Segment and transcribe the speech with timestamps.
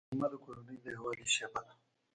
[0.09, 1.73] غرمه د کورنۍ د یووالي شیبه ده